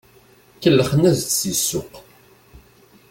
[0.61, 1.93] Kellxen-as-d si ssuq.